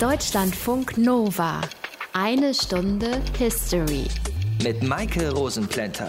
[0.00, 1.62] Deutschlandfunk Nova.
[2.12, 4.04] Eine Stunde History.
[4.62, 6.06] Mit Maike Rosenplanter.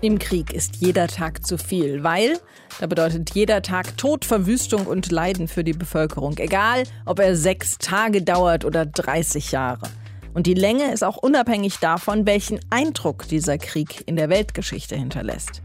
[0.00, 2.38] Im Krieg ist jeder Tag zu viel, weil
[2.80, 6.38] da bedeutet jeder Tag Tod, Verwüstung und Leiden für die Bevölkerung.
[6.38, 9.90] Egal, ob er sechs Tage dauert oder 30 Jahre.
[10.32, 15.60] Und die Länge ist auch unabhängig davon, welchen Eindruck dieser Krieg in der Weltgeschichte hinterlässt.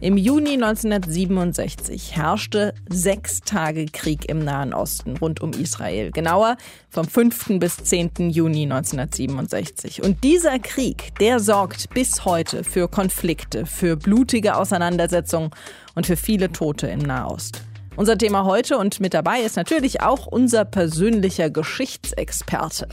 [0.00, 6.12] Im Juni 1967 herrschte sechs Tage Krieg im Nahen Osten rund um Israel.
[6.12, 6.56] Genauer
[6.88, 7.58] vom 5.
[7.58, 8.30] bis 10.
[8.30, 10.04] Juni 1967.
[10.04, 15.50] Und dieser Krieg, der sorgt bis heute für Konflikte, für blutige Auseinandersetzungen
[15.96, 17.62] und für viele Tote im Nahost.
[17.96, 22.86] Unser Thema heute und mit dabei ist natürlich auch unser persönlicher Geschichtsexperte.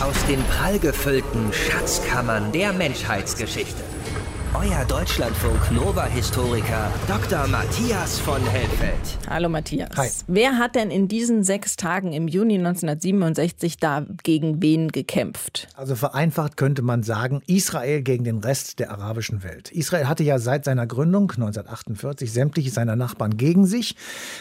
[0.00, 3.93] Aus den prallgefüllten Schatzkammern der Menschheitsgeschichte
[4.54, 7.46] euer Deutschlandfunk Nova-Historiker Dr.
[7.48, 9.18] Matthias von Helfeld.
[9.28, 9.96] Hallo Matthias.
[9.96, 10.08] Hi.
[10.28, 15.66] Wer hat denn in diesen sechs Tagen im Juni 1967 da gegen wen gekämpft?
[15.74, 19.72] Also vereinfacht könnte man sagen, Israel gegen den Rest der arabischen Welt.
[19.72, 23.96] Israel hatte ja seit seiner Gründung 1948 sämtliche seiner Nachbarn gegen sich.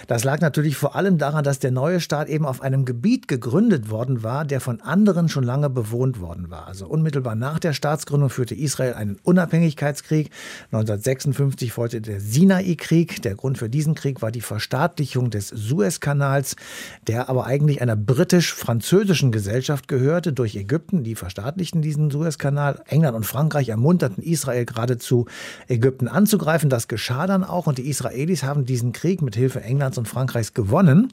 [0.07, 3.89] Das lag natürlich vor allem daran, dass der neue Staat eben auf einem Gebiet gegründet
[3.89, 6.67] worden war, der von anderen schon lange bewohnt worden war.
[6.67, 10.29] Also unmittelbar nach der Staatsgründung führte Israel einen Unabhängigkeits Bürgerkrieg.
[10.71, 13.21] 1956 folgte der Sinai-Krieg.
[13.21, 16.55] Der Grund für diesen Krieg war die Verstaatlichung des Suezkanals,
[17.07, 21.03] der aber eigentlich einer britisch-französischen Gesellschaft gehörte durch Ägypten.
[21.03, 22.81] Die verstaatlichten diesen Suezkanal.
[22.87, 25.25] England und Frankreich ermunterten Israel geradezu,
[25.67, 26.69] Ägypten anzugreifen.
[26.69, 30.53] Das geschah dann auch und die Israelis haben diesen Krieg mit Hilfe Englands und Frankreichs
[30.53, 31.09] gewonnen.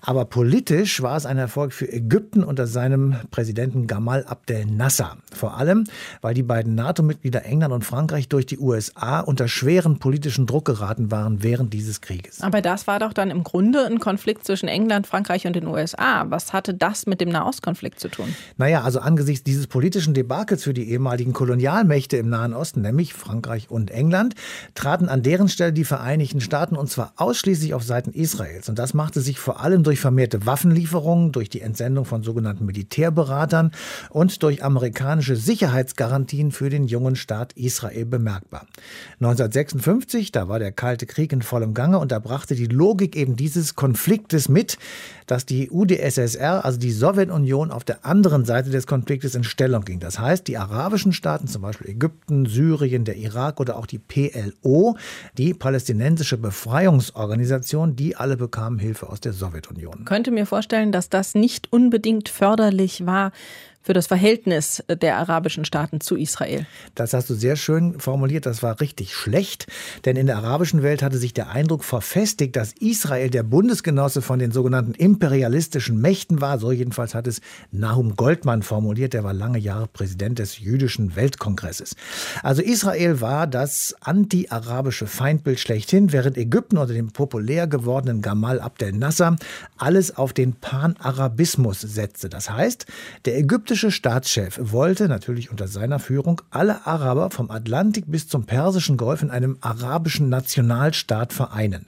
[0.00, 5.16] Aber politisch war es ein Erfolg für Ägypten unter seinem Präsidenten Gamal Abdel Nasser.
[5.32, 5.84] Vor allem,
[6.20, 11.10] weil die beiden NATO-Mitglieder England und Frankreich durch die USA unter schweren politischen Druck geraten
[11.10, 12.40] waren während dieses Krieges.
[12.40, 16.26] Aber das war doch dann im Grunde ein Konflikt zwischen England, Frankreich und den USA.
[16.28, 18.34] Was hatte das mit dem Nahostkonflikt zu tun?
[18.56, 23.70] Naja, also angesichts dieses politischen Debakels für die ehemaligen Kolonialmächte im Nahen Osten, nämlich Frankreich
[23.70, 24.34] und England,
[24.74, 28.68] traten an deren Stelle die Vereinigten Staaten und zwar ausschließlich auf Seiten Israels.
[28.68, 33.72] Und das machte sich vor allem durch vermehrte Waffenlieferungen, durch die Entsendung von sogenannten Militärberatern
[34.10, 38.68] und durch amerikanische Sicherheitsgarantien für den jungen Staat Israel bemerkbar.
[39.14, 43.34] 1956, da war der Kalte Krieg in vollem Gange und da brachte die Logik eben
[43.34, 44.78] dieses Konfliktes mit,
[45.26, 49.98] dass die UdSSR, also die Sowjetunion, auf der anderen Seite des Konfliktes in Stellung ging.
[49.98, 54.96] Das heißt, die arabischen Staaten, zum Beispiel Ägypten, Syrien, der Irak oder auch die PLO,
[55.38, 59.96] die palästinensische Befreiungsorganisation, die alle bekamen Hilfe aus der Sowjetunion.
[60.00, 63.32] Ich könnte mir vorstellen, dass das nicht unbedingt förderlich war
[63.82, 66.66] für das Verhältnis der arabischen Staaten zu Israel.
[66.94, 68.46] Das hast du sehr schön formuliert.
[68.46, 69.66] Das war richtig schlecht,
[70.04, 74.38] denn in der arabischen Welt hatte sich der Eindruck verfestigt, dass Israel der Bundesgenosse von
[74.38, 76.58] den sogenannten imperialistischen Mächten war.
[76.58, 77.40] So jedenfalls hat es
[77.72, 79.14] Nahum Goldmann formuliert.
[79.14, 81.96] Der war lange Jahre Präsident des jüdischen Weltkongresses.
[82.42, 88.92] Also Israel war das anti-arabische Feindbild schlechthin, während Ägypten unter dem populär gewordenen Gamal Abdel
[88.92, 89.36] Nasser
[89.76, 92.28] alles auf den Pan-Arabismus setzte.
[92.28, 92.86] Das heißt,
[93.24, 98.44] der Ägypter ägyptische Staatschef wollte natürlich unter seiner Führung alle Araber vom Atlantik bis zum
[98.44, 101.86] Persischen Golf in einem arabischen Nationalstaat vereinen.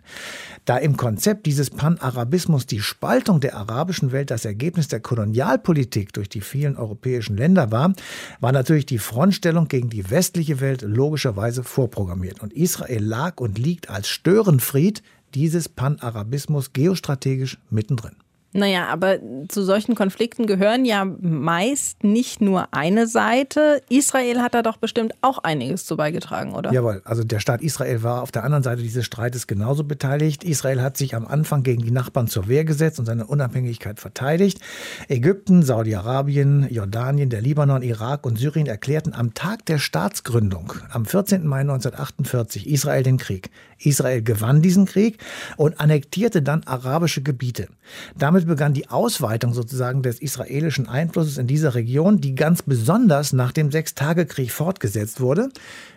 [0.65, 6.31] Da im Konzept dieses Panarabismus die Spaltung der arabischen Welt das Ergebnis der Kolonialpolitik durch
[6.31, 7.93] die vielen europäischen Länder war,
[8.41, 12.41] war natürlich die Frontstellung gegen die westliche Welt logischerweise vorprogrammiert.
[12.41, 15.03] Und Israel lag und liegt als Störenfried
[15.35, 18.17] dieses Panarabismus geostrategisch mittendrin.
[18.57, 23.83] Naja, aber zu solchen Konflikten gehören ja meist nicht nur eine Seite.
[23.89, 26.73] Israel hat da doch bestimmt auch einiges zu beigetragen, oder?
[26.73, 30.45] Jawohl, also der Staat Israel war auf der anderen Seite dieses Streites genauso beteiligt.
[30.45, 34.61] Israel hat sich am Anfang gegen die Nachbarn zur Wehr gesetzt und seine Unabhängigkeit verteidigt.
[35.09, 41.45] Ägypten, Saudi-Arabien, Jordanien, der Libanon, Irak und Syrien erklärten am Tag der Staatsgründung, am 14.
[41.45, 43.51] Mai 1948, Israel den Krieg.
[43.79, 45.19] Israel gewann diesen Krieg
[45.57, 47.69] und annektierte dann arabische Gebiete.
[48.17, 53.53] Damit begann die Ausweitung sozusagen des israelischen Einflusses in dieser Region, die ganz besonders nach
[53.53, 55.51] dem Sechstagekrieg fortgesetzt wurde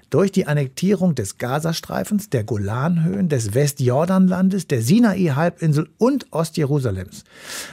[0.09, 7.23] durch die Annektierung des Gazastreifens, der Golanhöhen, des Westjordanlandes, der Sinai-Halbinsel und Ostjerusalems.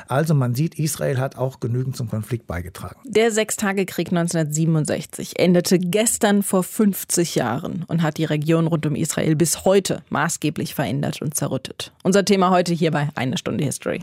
[0.09, 3.01] Also man sieht, Israel hat auch genügend zum Konflikt beigetragen.
[3.05, 9.37] Der Sechstagekrieg 1967 endete gestern vor 50 Jahren und hat die Region rund um Israel
[9.37, 11.93] bis heute maßgeblich verändert und zerrüttet.
[12.03, 14.01] Unser Thema heute hier bei Eine Stunde History.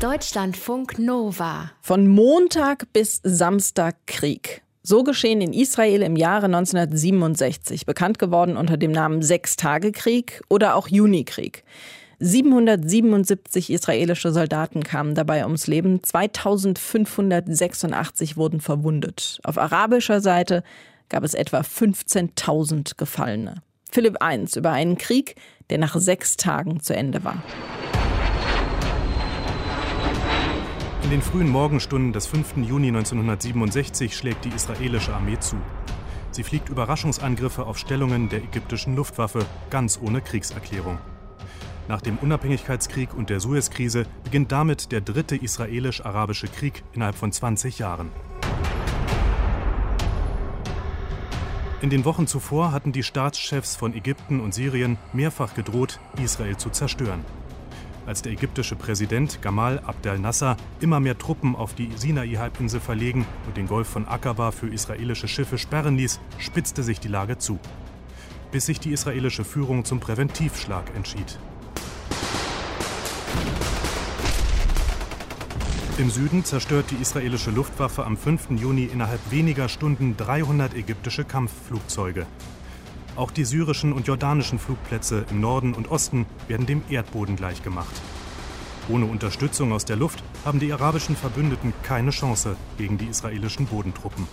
[0.00, 1.72] Deutschlandfunk Nova.
[1.80, 4.62] Von Montag bis Samstag Krieg.
[4.82, 10.88] So geschehen in Israel im Jahre 1967, bekannt geworden unter dem Namen Sechstagekrieg oder auch
[10.88, 11.64] Junikrieg.
[12.20, 19.38] 777 israelische Soldaten kamen dabei ums Leben, 2586 wurden verwundet.
[19.44, 20.64] Auf arabischer Seite
[21.08, 23.62] gab es etwa 15.000 Gefallene.
[23.90, 25.36] Philipp I über einen Krieg,
[25.70, 27.42] der nach sechs Tagen zu Ende war.
[31.04, 32.58] In den frühen Morgenstunden des 5.
[32.68, 35.56] Juni 1967 schlägt die israelische Armee zu.
[36.32, 40.98] Sie fliegt Überraschungsangriffe auf Stellungen der ägyptischen Luftwaffe, ganz ohne Kriegserklärung.
[41.88, 47.78] Nach dem Unabhängigkeitskrieg und der Suezkrise beginnt damit der dritte israelisch-arabische Krieg innerhalb von 20
[47.78, 48.10] Jahren.
[51.80, 56.70] In den Wochen zuvor hatten die Staatschefs von Ägypten und Syrien mehrfach gedroht, Israel zu
[56.70, 57.24] zerstören.
[58.04, 63.56] Als der ägyptische Präsident Gamal Abdel Nasser immer mehr Truppen auf die Sinai-Halbinsel verlegen und
[63.56, 67.60] den Golf von Aqaba für israelische Schiffe sperren ließ, spitzte sich die Lage zu.
[68.50, 71.38] Bis sich die israelische Führung zum Präventivschlag entschied.
[75.98, 78.50] Im Süden zerstört die israelische Luftwaffe am 5.
[78.50, 82.24] Juni innerhalb weniger Stunden 300 ägyptische Kampfflugzeuge.
[83.16, 88.00] Auch die syrischen und jordanischen Flugplätze im Norden und Osten werden dem Erdboden gleichgemacht.
[88.88, 94.28] Ohne Unterstützung aus der Luft haben die arabischen Verbündeten keine Chance gegen die israelischen Bodentruppen.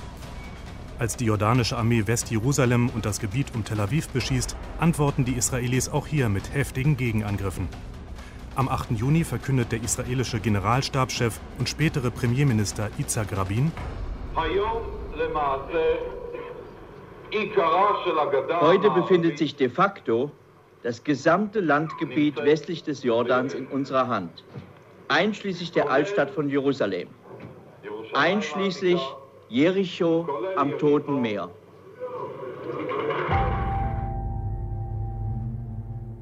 [0.99, 5.89] Als die jordanische Armee Westjerusalem und das Gebiet um Tel Aviv beschießt, antworten die Israelis
[5.89, 7.67] auch hier mit heftigen Gegenangriffen.
[8.57, 8.91] Am 8.
[8.91, 13.73] Juni verkündet der israelische Generalstabschef und spätere Premierminister Yitzhak Rabin,
[18.61, 20.31] Heute befindet sich de facto
[20.83, 24.45] das gesamte Landgebiet westlich des Jordans in unserer Hand,
[25.09, 27.09] einschließlich der Altstadt von Jerusalem,
[28.13, 29.01] einschließlich
[29.49, 31.49] Jericho am Toten Meer.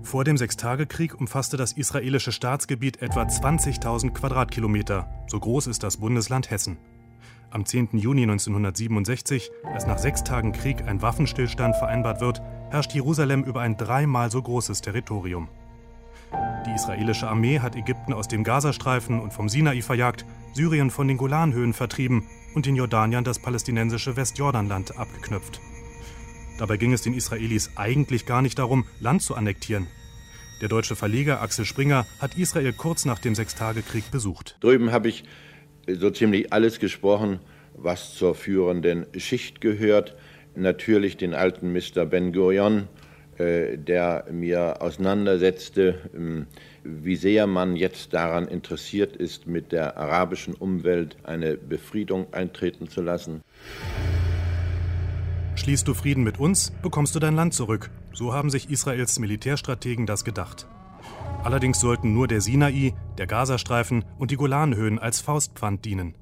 [0.03, 5.07] Vor dem Sechstagekrieg umfasste das israelische Staatsgebiet etwa 20.000 Quadratkilometer.
[5.27, 6.77] So groß ist das Bundesland Hessen.
[7.49, 7.89] Am 10.
[7.93, 13.77] Juni 1967, als nach sechs Tagen Krieg ein Waffenstillstand vereinbart wird, herrscht Jerusalem über ein
[13.77, 15.47] dreimal so großes Territorium.
[16.65, 21.17] Die israelische Armee hat Ägypten aus dem Gazastreifen und vom Sinai verjagt, Syrien von den
[21.17, 25.61] Golanhöhen vertrieben und den Jordaniern das palästinensische Westjordanland abgeknöpft.
[26.57, 29.87] Dabei ging es den Israelis eigentlich gar nicht darum, Land zu annektieren.
[30.61, 34.57] Der deutsche Verleger Axel Springer hat Israel kurz nach dem Sechstagekrieg besucht.
[34.61, 35.23] Drüben habe ich
[35.87, 37.39] so ziemlich alles gesprochen,
[37.75, 40.15] was zur führenden Schicht gehört.
[40.55, 42.05] Natürlich den alten Mr.
[42.05, 42.87] Ben Gurion,
[43.37, 46.45] äh, der mir auseinandersetzte, ähm,
[46.83, 53.01] wie sehr man jetzt daran interessiert ist, mit der arabischen Umwelt eine Befriedung eintreten zu
[53.01, 53.41] lassen.
[55.55, 57.91] Schließt du Frieden mit uns, bekommst du dein Land zurück.
[58.11, 60.67] So haben sich Israels Militärstrategen das gedacht.
[61.43, 66.15] Allerdings sollten nur der Sinai, der Gazastreifen und die Golanhöhen als Faustpfand dienen.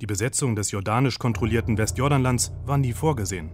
[0.00, 3.50] Die Besetzung des jordanisch kontrollierten Westjordanlands war nie vorgesehen.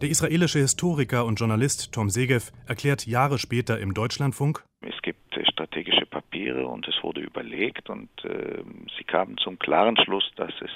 [0.00, 5.44] Der israelische Historiker und Journalist Tom Segev erklärt Jahre später im Deutschlandfunk: Es gibt äh,
[5.44, 8.62] strategische Papiere und es wurde überlegt und äh,
[8.98, 10.70] sie kamen zum klaren Schluss, dass es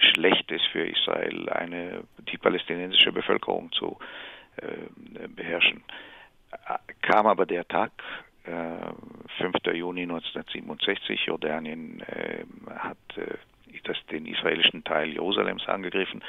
[0.00, 3.98] schlecht ist für Israel, eine, die palästinensische Bevölkerung zu
[4.56, 5.82] äh, beherrschen.
[7.02, 7.92] Kam aber der Tag,
[8.44, 8.50] äh,
[9.38, 9.56] 5.
[9.74, 12.44] Juni 1967, Jordanien äh,
[12.74, 13.34] hat äh,
[13.84, 16.22] das, den israelischen Teil Jerusalems angegriffen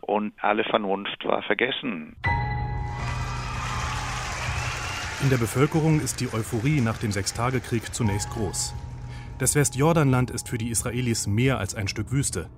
[0.00, 2.16] und alle Vernunft war vergessen.
[5.22, 8.74] In der Bevölkerung ist die Euphorie nach dem Sechstagekrieg zunächst groß.
[9.38, 12.48] Das Westjordanland ist für die Israelis mehr als ein Stück Wüste.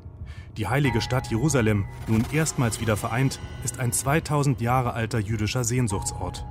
[0.59, 6.44] Die heilige Stadt Jerusalem, nun erstmals wieder vereint, ist ein 2000 Jahre alter jüdischer Sehnsuchtsort.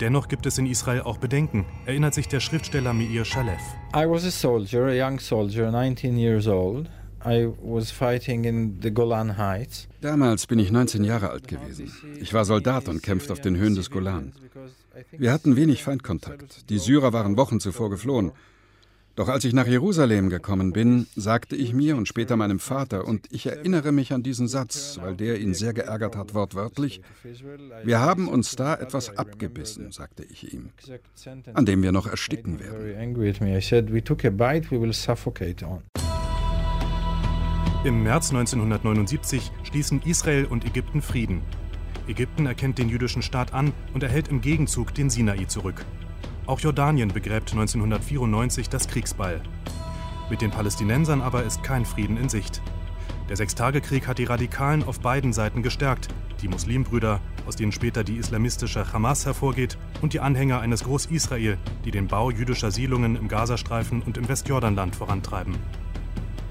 [0.00, 3.60] Dennoch gibt es in Israel auch Bedenken, erinnert sich der Schriftsteller Meir Shalev.
[3.96, 6.88] I was a soldier, a young soldier, 19 years old.
[7.24, 9.88] I was fighting in the Golan Heights.
[10.00, 11.92] Damals bin ich 19 Jahre alt gewesen.
[12.20, 14.32] Ich war Soldat und kämpfte auf den Höhen des Golan.
[15.10, 16.70] Wir hatten wenig Feindkontakt.
[16.70, 18.30] Die Syrer waren Wochen zuvor geflohen.
[19.18, 23.26] Doch als ich nach Jerusalem gekommen bin, sagte ich mir und später meinem Vater, und
[23.32, 27.00] ich erinnere mich an diesen Satz, weil der ihn sehr geärgert hat, wortwörtlich,
[27.82, 30.70] wir haben uns da etwas abgebissen, sagte ich ihm,
[31.52, 33.16] an dem wir noch ersticken werden.
[37.84, 41.42] Im März 1979 schließen Israel und Ägypten Frieden.
[42.06, 45.84] Ägypten erkennt den jüdischen Staat an und erhält im Gegenzug den Sinai zurück.
[46.48, 49.42] Auch Jordanien begräbt 1994 das Kriegsbeil.
[50.30, 52.62] Mit den Palästinensern aber ist kein Frieden in Sicht.
[53.28, 56.08] Der Sechstagekrieg hat die Radikalen auf beiden Seiten gestärkt.
[56.40, 61.90] die Muslimbrüder, aus denen später die islamistische Hamas hervorgeht, und die Anhänger eines Groß-Israel, die
[61.90, 65.56] den Bau jüdischer Siedlungen im Gazastreifen und im Westjordanland vorantreiben.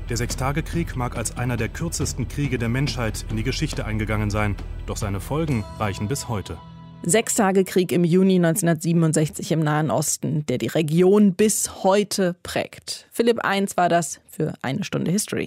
[0.10, 4.56] Der Sechstagekrieg mag als einer der kürzesten Kriege der Menschheit in die Geschichte eingegangen sein,
[4.86, 6.58] doch seine Folgen reichen bis heute.
[7.04, 13.08] Sechstagekrieg im Juni 1967 im Nahen Osten, der die Region bis heute prägt.
[13.12, 15.46] Philipp I war das für eine Stunde History.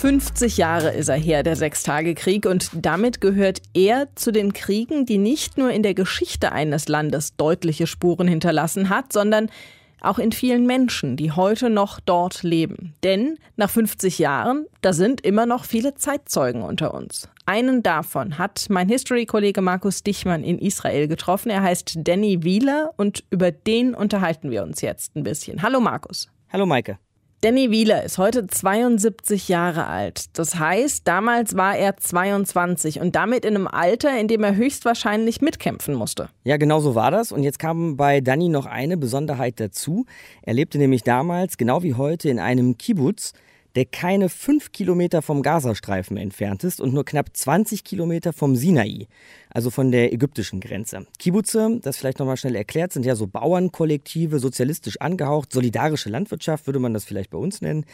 [0.00, 5.18] 50 Jahre ist er her, der Sechstagekrieg, und damit gehört er zu den Kriegen, die
[5.18, 9.50] nicht nur in der Geschichte eines Landes deutliche Spuren hinterlassen hat, sondern
[10.00, 12.94] auch in vielen Menschen, die heute noch dort leben.
[13.02, 17.28] Denn nach 50 Jahren, da sind immer noch viele Zeitzeugen unter uns.
[17.46, 21.50] Einen davon hat mein History-Kollege Markus Dichmann in Israel getroffen.
[21.50, 25.62] Er heißt Danny Wieler und über den unterhalten wir uns jetzt ein bisschen.
[25.62, 26.28] Hallo Markus.
[26.52, 26.98] Hallo Maike.
[27.42, 30.26] Danny Wieler ist heute 72 Jahre alt.
[30.34, 35.40] Das heißt, damals war er 22 und damit in einem Alter, in dem er höchstwahrscheinlich
[35.40, 36.28] mitkämpfen musste.
[36.44, 37.32] Ja, genau so war das.
[37.32, 40.04] Und jetzt kam bei Danny noch eine Besonderheit dazu.
[40.42, 43.32] Er lebte nämlich damals, genau wie heute, in einem Kibbutz
[43.76, 49.06] der keine fünf Kilometer vom Gazastreifen entfernt ist und nur knapp 20 Kilometer vom Sinai,
[49.50, 51.06] also von der ägyptischen Grenze.
[51.18, 56.78] Kibbutze, das vielleicht nochmal schnell erklärt, sind ja so Bauernkollektive, sozialistisch angehaucht, solidarische Landwirtschaft würde
[56.78, 57.84] man das vielleicht bei uns nennen.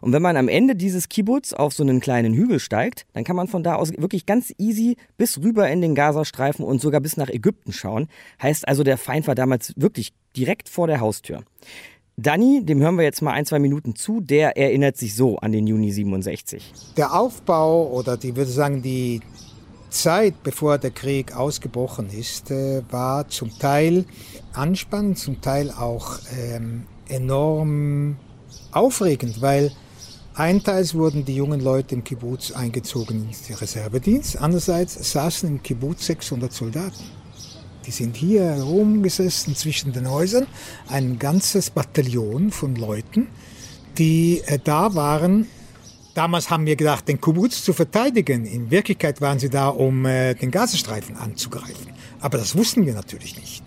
[0.00, 3.36] Und wenn man am Ende dieses Kibbutz auf so einen kleinen Hügel steigt, dann kann
[3.36, 7.16] man von da aus wirklich ganz easy bis rüber in den Gazastreifen und sogar bis
[7.16, 8.08] nach Ägypten schauen.
[8.42, 11.42] Heißt also, der Feind war damals wirklich direkt vor der Haustür.
[12.22, 15.52] Danny, dem hören wir jetzt mal ein, zwei Minuten zu, der erinnert sich so an
[15.52, 16.74] den Juni 67.
[16.98, 19.22] Der Aufbau oder die würde sagen die
[19.88, 24.04] Zeit, bevor der Krieg ausgebrochen ist, äh, war zum Teil
[24.52, 28.16] anspannend, zum Teil auch ähm, enorm
[28.70, 29.72] aufregend, weil
[30.34, 36.04] Einteils wurden die jungen Leute im Kibbutz eingezogen in den Reservedienst, andererseits saßen im Kibbutz
[36.04, 37.19] 600 Soldaten.
[37.86, 40.46] Die sind hier rumgesessen zwischen den Häusern,
[40.88, 43.28] ein ganzes Bataillon von Leuten,
[43.98, 45.46] die äh, da waren.
[46.14, 48.44] Damals haben wir gedacht, den Kibbutz zu verteidigen.
[48.44, 51.92] In Wirklichkeit waren sie da, um äh, den Gazastreifen anzugreifen.
[52.20, 53.62] Aber das wussten wir natürlich nicht.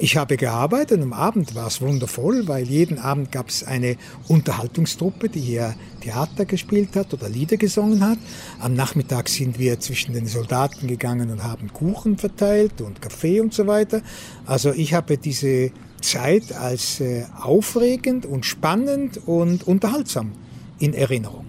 [0.00, 3.96] Ich habe gearbeitet am Abend war es wundervoll, weil jeden Abend gab es eine
[4.28, 8.18] Unterhaltungstruppe, die hier Theater gespielt hat oder Lieder gesungen hat.
[8.60, 13.52] Am Nachmittag sind wir zwischen den Soldaten gegangen und haben Kuchen verteilt und Kaffee und
[13.52, 14.02] so weiter.
[14.46, 20.30] Also ich habe diese Zeit als äh, aufregend und spannend und unterhaltsam
[20.78, 21.44] in Erinnerung.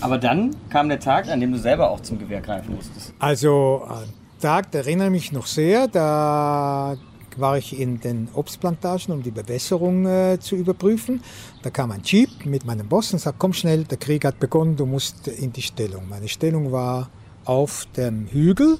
[0.00, 3.12] Aber dann kam der Tag, an dem du selber auch zum Gewehr greifen musstest.
[3.18, 4.04] Also, an
[4.40, 5.88] Tag, da erinnere ich mich noch sehr.
[5.88, 6.96] Da
[7.40, 11.22] war ich in den Obstplantagen, um die Bewässerung äh, zu überprüfen.
[11.62, 14.76] Da kam ein Jeep mit meinem Boss und sagte, komm schnell, der Krieg hat begonnen,
[14.76, 16.08] du musst in die Stellung.
[16.08, 17.10] Meine Stellung war
[17.44, 18.78] auf dem Hügel.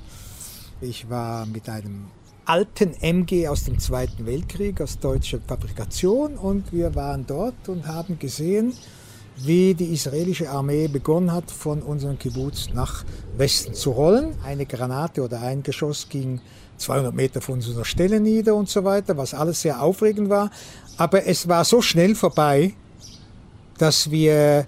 [0.81, 2.07] Ich war mit einem
[2.45, 8.19] alten MG aus dem Zweiten Weltkrieg, aus deutscher Fabrikation und wir waren dort und haben
[8.19, 8.73] gesehen,
[9.37, 13.05] wie die israelische Armee begonnen hat, von unserem Kibbutz nach
[13.37, 14.35] Westen zu rollen.
[14.45, 16.41] Eine Granate oder ein Geschoss ging
[16.79, 20.51] 200 Meter von unserer Stelle nieder und so weiter, was alles sehr aufregend war.
[20.97, 22.75] Aber es war so schnell vorbei,
[23.79, 24.67] dass wir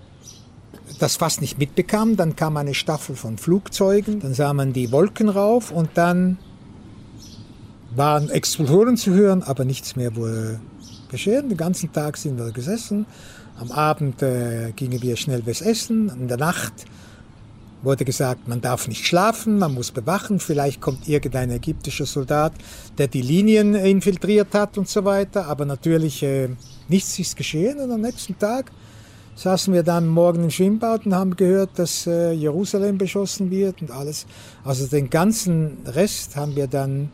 [0.98, 2.16] das fast nicht mitbekamen.
[2.16, 6.38] Dann kam eine Staffel von Flugzeugen, dann sah man die Wolken rauf und dann
[7.94, 10.60] waren Explosionen zu hören, aber nichts mehr wurde
[11.10, 11.48] geschehen.
[11.48, 13.06] Den ganzen Tag sind wir gesessen.
[13.58, 16.08] Am Abend äh, gingen wir schnell was essen.
[16.08, 16.72] In der Nacht
[17.82, 22.52] wurde gesagt, man darf nicht schlafen, man muss bewachen, vielleicht kommt irgendein ägyptischer Soldat,
[22.99, 25.46] der die Linien infiltriert hat und so weiter.
[25.46, 26.49] Aber natürlich äh,
[26.88, 28.70] nichts ist geschehen und am nächsten Tag
[29.34, 33.90] saßen wir dann morgen im Schwimmbad und haben gehört, dass äh, Jerusalem beschossen wird und
[33.90, 34.26] alles.
[34.64, 37.10] Also den ganzen Rest haben wir dann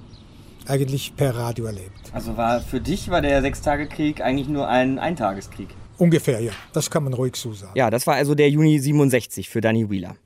[0.66, 1.92] eigentlich per Radio erlebt.
[2.12, 5.68] Also war für dich war der Sechstagekrieg eigentlich nur ein Eintageskrieg?
[5.98, 6.52] Ungefähr, ja.
[6.72, 7.72] Das kann man ruhig so sagen.
[7.74, 10.16] Ja, das war also der Juni 67 für Danny Wheeler.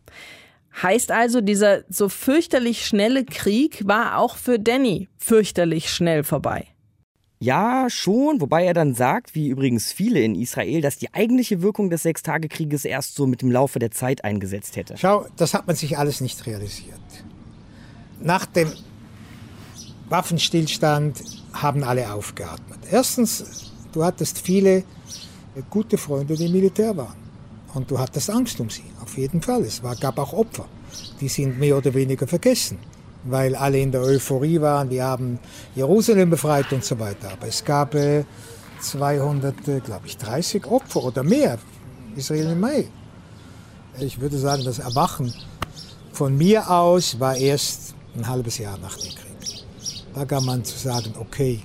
[0.82, 6.66] Heißt also, dieser so fürchterlich schnelle Krieg war auch für Danny fürchterlich schnell vorbei.
[7.42, 11.88] Ja, schon, wobei er dann sagt, wie übrigens viele in Israel, dass die eigentliche Wirkung
[11.88, 14.96] des Sechstagekrieges erst so mit dem Laufe der Zeit eingesetzt hätte.
[14.98, 17.00] Schau, das hat man sich alles nicht realisiert.
[18.20, 18.70] Nach dem
[20.10, 21.22] Waffenstillstand
[21.54, 22.80] haben alle aufgeatmet.
[22.90, 24.84] Erstens, du hattest viele
[25.62, 27.16] gute Freunde, die Militär waren.
[27.74, 29.62] Und du hattest Angst um sie, auf jeden Fall.
[29.62, 30.66] Es war, gab auch Opfer.
[31.20, 32.78] Die sind mehr oder weniger vergessen,
[33.24, 35.38] weil alle in der Euphorie waren, wir haben
[35.76, 37.30] Jerusalem befreit und so weiter.
[37.32, 38.24] Aber es gab äh,
[38.80, 41.58] 200, äh, glaube ich, 30 Opfer oder mehr,
[42.16, 42.88] Israel im Mai.
[44.00, 45.32] Ich würde sagen, das Erwachen
[46.12, 49.64] von mir aus war erst ein halbes Jahr nach dem Krieg.
[50.14, 51.60] Da kann man zu sagen, okay,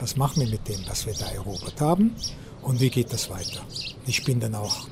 [0.00, 2.14] was machen wir mit dem, was wir da erobert haben
[2.62, 3.60] und wie geht das weiter?
[4.06, 4.86] Ich bin dann auch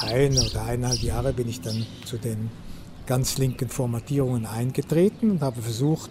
[0.00, 2.50] ein oder eineinhalb Jahre bin ich dann zu den
[3.06, 6.10] ganz linken Formatierungen eingetreten und habe versucht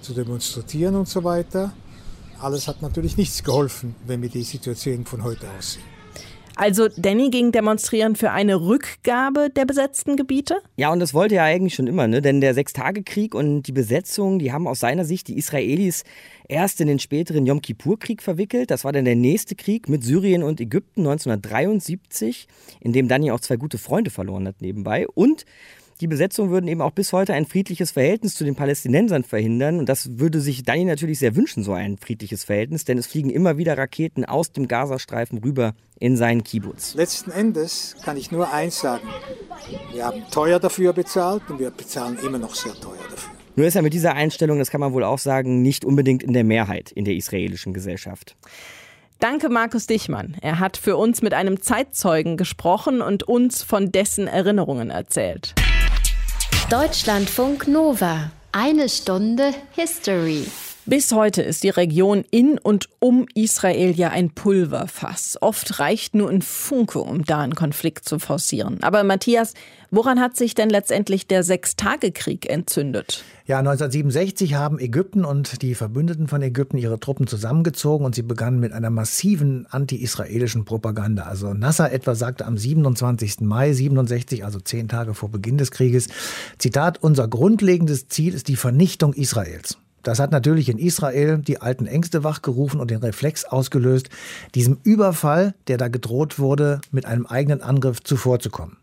[0.00, 1.72] zu demonstrieren und so weiter.
[2.40, 5.84] Alles hat natürlich nichts geholfen, wenn wir die Situation von heute aussehen.
[6.60, 10.56] Also Danny ging demonstrieren für eine Rückgabe der besetzten Gebiete?
[10.76, 12.20] Ja, und das wollte er eigentlich schon immer, ne?
[12.20, 16.02] Denn der Sechstagekrieg und die Besetzung, die haben aus seiner Sicht die Israelis
[16.48, 18.70] erst in den späteren Yom Kippur-Krieg verwickelt.
[18.70, 22.48] Das war dann der nächste Krieg mit Syrien und Ägypten 1973,
[22.80, 25.06] in dem Danny auch zwei gute Freunde verloren hat nebenbei.
[25.08, 25.44] Und
[26.00, 29.80] die Besetzung würden eben auch bis heute ein friedliches Verhältnis zu den Palästinensern verhindern.
[29.80, 33.30] Und das würde sich Dani natürlich sehr wünschen, so ein friedliches Verhältnis, denn es fliegen
[33.30, 36.94] immer wieder Raketen aus dem Gazastreifen rüber in seinen Kibbutz.
[36.94, 39.08] Letzten Endes kann ich nur eins sagen.
[39.92, 43.37] Wir haben teuer dafür bezahlt und wir bezahlen immer noch sehr teuer dafür.
[43.58, 46.32] Nur ist er mit dieser Einstellung, das kann man wohl auch sagen, nicht unbedingt in
[46.32, 48.36] der Mehrheit in der israelischen Gesellschaft.
[49.18, 50.36] Danke, Markus Dichmann.
[50.40, 55.56] Er hat für uns mit einem Zeitzeugen gesprochen und uns von dessen Erinnerungen erzählt.
[56.70, 58.30] Deutschlandfunk Nova.
[58.52, 60.46] Eine Stunde History.
[60.88, 65.36] Bis heute ist die Region in und um Israel ja ein Pulverfass.
[65.42, 68.82] Oft reicht nur ein Funke, um da einen Konflikt zu forcieren.
[68.82, 69.52] Aber Matthias,
[69.90, 73.22] woran hat sich denn letztendlich der Sechstagekrieg entzündet?
[73.44, 78.58] Ja, 1967 haben Ägypten und die Verbündeten von Ägypten ihre Truppen zusammengezogen und sie begannen
[78.58, 81.24] mit einer massiven anti-israelischen Propaganda.
[81.24, 83.42] Also Nasser etwa sagte am 27.
[83.42, 86.08] Mai 67, also zehn Tage vor Beginn des Krieges,
[86.56, 89.76] Zitat, unser grundlegendes Ziel ist die Vernichtung Israels.
[90.08, 94.08] Das hat natürlich in Israel die alten Ängste wachgerufen und den Reflex ausgelöst,
[94.54, 98.78] diesem Überfall, der da gedroht wurde, mit einem eigenen Angriff zuvorzukommen.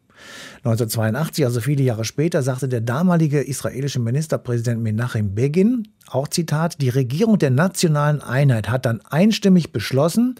[0.65, 6.89] 1982, also viele Jahre später, sagte der damalige israelische Ministerpräsident Menachem Begin, auch Zitat, die
[6.89, 10.35] Regierung der nationalen Einheit hat dann einstimmig beschlossen,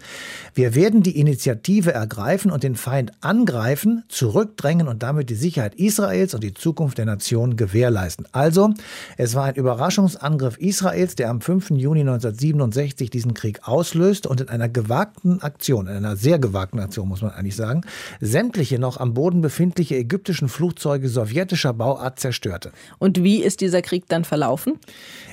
[0.54, 6.34] wir werden die Initiative ergreifen und den Feind angreifen, zurückdrängen und damit die Sicherheit Israels
[6.34, 8.26] und die Zukunft der Nation gewährleisten.
[8.30, 8.74] Also,
[9.16, 11.70] es war ein Überraschungsangriff Israels, der am 5.
[11.70, 17.08] Juni 1967 diesen Krieg auslöste und in einer gewagten Aktion, in einer sehr gewagten Aktion
[17.08, 17.82] muss man eigentlich sagen,
[18.20, 22.72] sämtliche noch am Boden befindliche ägyptischen Flugzeuge sowjetischer Bauart zerstörte.
[22.98, 24.78] Und wie ist dieser Krieg dann verlaufen?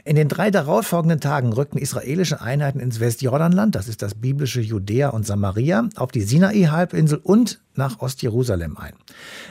[0.04, 5.10] In den drei darauffolgenden Tagen rückten israelische Einheiten ins Westjordanland, das ist das biblische Judäa
[5.10, 8.94] und Samaria, auf die Sinai-Halbinsel und nach Ostjerusalem ein.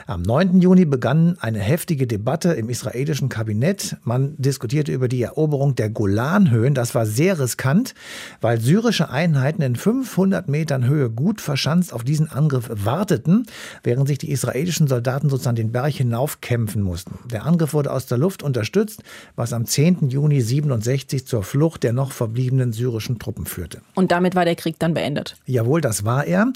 [0.06, 0.60] Am 9.
[0.60, 3.96] Juni begann eine heftige Debatte im israelischen Kabinett.
[4.04, 6.74] Man diskutierte über die Eroberung der Golanhöhen.
[6.74, 7.94] Das war sehr riskant,
[8.40, 13.46] weil syrische Einheiten in 500 Metern Höhe gut verschanzt auf diesen Angriff warteten,
[13.82, 17.18] während sich die israelischen Soldaten sozusagen den Berg hinaufkämpfen mussten.
[17.30, 19.02] Der Angriff wurde aus der Luft unterstützt,
[19.36, 20.08] was am 10.
[20.08, 23.80] Juni 67 zur Flucht der noch verbliebenen syrischen Truppen führte.
[23.94, 25.36] Und damit war der Krieg dann beendet?
[25.46, 26.52] Jawohl, das war er.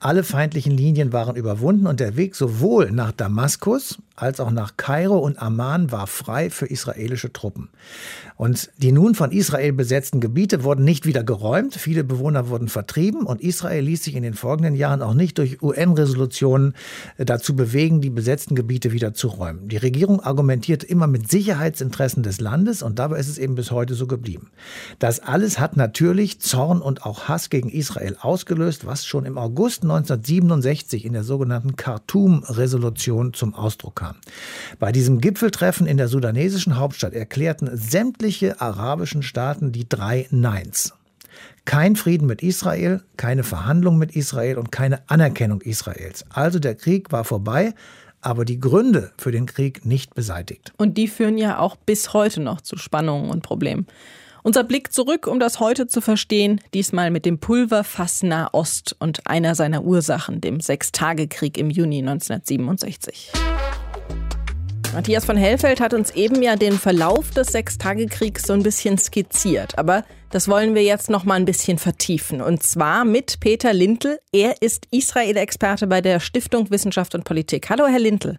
[0.00, 4.76] Alle feindlichen Linien Linien waren überwunden und der Weg sowohl nach Damaskus als auch nach
[4.76, 7.68] Kairo und Amman war frei für israelische Truppen.
[8.36, 13.26] Und die nun von Israel besetzten Gebiete wurden nicht wieder geräumt, viele Bewohner wurden vertrieben
[13.26, 16.74] und Israel ließ sich in den folgenden Jahren auch nicht durch UN-Resolutionen
[17.16, 19.68] äh, dazu bewegen, die besetzten Gebiete wieder zu räumen.
[19.68, 23.94] Die Regierung argumentierte immer mit Sicherheitsinteressen des Landes und dabei ist es eben bis heute
[23.94, 24.50] so geblieben.
[25.00, 29.82] Das alles hat natürlich Zorn und auch Hass gegen Israel ausgelöst, was schon im August
[29.82, 34.16] 1967 in der sogenannten Khartoum-Resolution zum Ausdruck kam.
[34.78, 40.92] Bei diesem Gipfeltreffen in der sudanesischen Hauptstadt erklärten sämtliche sämtliche arabischen Staaten die drei Neins.
[41.64, 46.24] Kein Frieden mit Israel, keine Verhandlung mit Israel und keine Anerkennung Israels.
[46.30, 47.74] Also der Krieg war vorbei,
[48.20, 50.72] aber die Gründe für den Krieg nicht beseitigt.
[50.76, 53.86] Und die führen ja auch bis heute noch zu Spannungen und Problemen.
[54.46, 59.54] Unser Blick zurück, um das heute zu verstehen, diesmal mit dem Pulverfass Nahost und einer
[59.54, 63.32] seiner Ursachen, dem Sechstagekrieg im Juni 1967.
[64.92, 69.78] Matthias von Hellfeld hat uns eben ja den Verlauf des Sechstagekriegs so ein bisschen skizziert.
[69.78, 72.42] Aber das wollen wir jetzt noch mal ein bisschen vertiefen.
[72.42, 74.18] Und zwar mit Peter Lindl.
[74.30, 77.70] Er ist Israel-Experte bei der Stiftung Wissenschaft und Politik.
[77.70, 78.38] Hallo, Herr Lindl.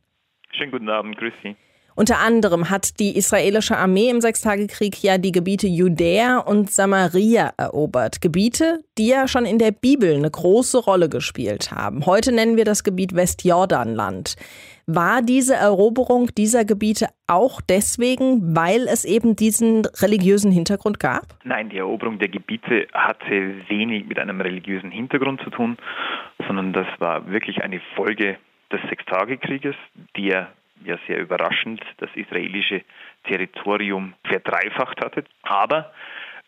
[0.52, 1.56] Schönen guten Abend, grüß Sie.
[1.98, 8.20] Unter anderem hat die israelische Armee im Sechstagekrieg ja die Gebiete Judäa und Samaria erobert.
[8.20, 12.06] Gebiete, die ja schon in der Bibel eine große Rolle gespielt haben.
[12.06, 14.36] Heute nennen wir das Gebiet Westjordanland.
[14.88, 21.24] War diese Eroberung dieser Gebiete auch deswegen, weil es eben diesen religiösen Hintergrund gab?
[21.46, 25.78] Nein, die Eroberung der Gebiete hatte wenig mit einem religiösen Hintergrund zu tun,
[26.46, 28.38] sondern das war wirklich eine Folge
[28.70, 29.76] des Sechstagekrieges,
[30.18, 30.50] der
[30.84, 32.84] ja sehr überraschend das israelische
[33.24, 35.24] Territorium verdreifacht hatte.
[35.44, 35.94] Aber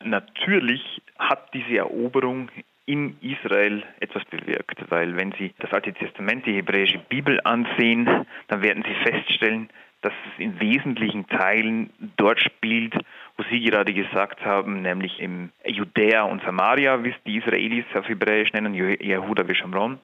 [0.04, 2.50] natürlich hat diese Eroberung
[2.86, 8.62] in Israel etwas bewirkt, weil wenn Sie das Alte Testament, die hebräische Bibel ansehen, dann
[8.63, 9.70] werden Sie feststellen,
[10.02, 12.94] dass es in wesentlichen Teilen dort spielt,
[13.36, 18.08] wo Sie gerade gesagt haben, nämlich im Judäa und Samaria, wie es die Israelis auf
[18.08, 20.00] Hebräisch nennen, Jehuda Vishamron,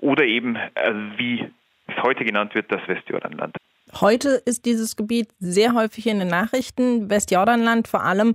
[0.00, 1.48] oder eben, äh, wie
[1.88, 3.56] es heute genannt wird, das Westjordanland.
[4.00, 8.34] Heute ist dieses Gebiet sehr häufig in den Nachrichten, Westjordanland vor allem,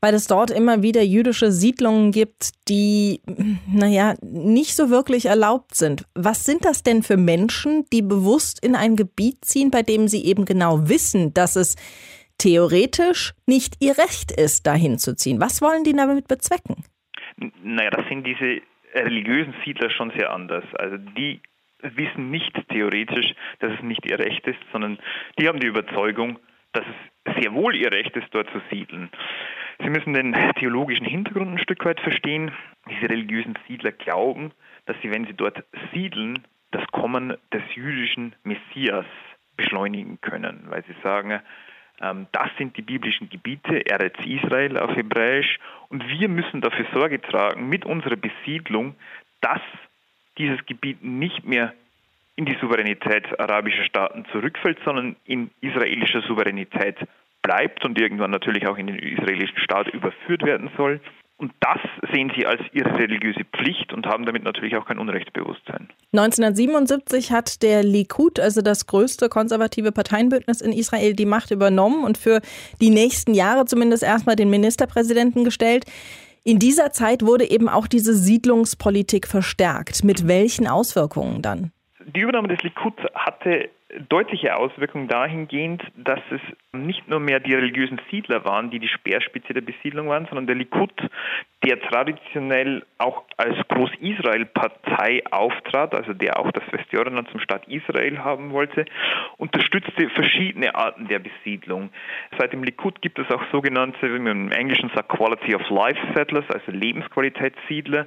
[0.00, 3.22] weil es dort immer wieder jüdische Siedlungen gibt, die,
[3.66, 6.04] naja, nicht so wirklich erlaubt sind.
[6.14, 10.26] Was sind das denn für Menschen, die bewusst in ein Gebiet ziehen, bei dem sie
[10.26, 11.76] eben genau wissen, dass es
[12.36, 15.40] theoretisch nicht ihr Recht ist, dahin zu ziehen?
[15.40, 16.84] Was wollen die damit bezwecken?
[17.62, 18.60] Naja, das sind diese
[18.94, 20.64] religiösen Siedler schon sehr anders.
[20.74, 21.40] Also die
[21.96, 24.98] wissen nicht theoretisch, dass es nicht ihr Recht ist, sondern
[25.38, 26.38] die haben die Überzeugung,
[26.72, 26.84] dass
[27.26, 29.10] es sehr wohl ihr Recht ist, dort zu siedeln.
[29.80, 32.52] Sie müssen den theologischen Hintergrund ein Stück weit verstehen.
[32.88, 34.52] Diese religiösen Siedler glauben,
[34.86, 39.06] dass sie, wenn sie dort siedeln, das Kommen des jüdischen Messias
[39.56, 41.40] beschleunigen können, weil sie sagen,
[42.00, 47.20] ähm, das sind die biblischen Gebiete, Eretz Israel auf Hebräisch, und wir müssen dafür Sorge
[47.20, 48.96] tragen mit unserer Besiedlung,
[49.40, 49.60] dass
[50.38, 51.72] dieses Gebiet nicht mehr
[52.36, 56.96] in die Souveränität arabischer Staaten zurückfällt, sondern in israelischer Souveränität
[57.42, 61.00] bleibt und irgendwann natürlich auch in den israelischen Staat überführt werden soll.
[61.36, 61.80] Und das
[62.12, 65.88] sehen sie als ihre religiöse Pflicht und haben damit natürlich auch kein Unrechtsbewusstsein.
[66.12, 72.18] 1977 hat der Likud, also das größte konservative Parteienbündnis in Israel, die Macht übernommen und
[72.18, 72.40] für
[72.80, 75.86] die nächsten Jahre zumindest erstmal den Ministerpräsidenten gestellt.
[76.46, 80.04] In dieser Zeit wurde eben auch diese Siedlungspolitik verstärkt.
[80.04, 81.72] Mit welchen Auswirkungen dann?
[82.06, 83.70] Die Übernahme des Likud hatte
[84.08, 86.40] deutliche Auswirkungen dahingehend, dass es
[86.72, 90.56] nicht nur mehr die religiösen Siedler waren, die die Speerspitze der Besiedlung waren, sondern der
[90.56, 90.92] Likud,
[91.64, 98.50] der traditionell auch als Groß-Israel-Partei auftrat, also der auch das Westjordanland zum Staat Israel haben
[98.50, 98.84] wollte,
[99.38, 101.90] unterstützte verschiedene Arten der Besiedlung.
[102.38, 106.00] Seit dem Likud gibt es auch sogenannte, wie man im Englischen sagt, Quality of Life
[106.14, 108.06] Settlers, also Lebensqualitätssiedler.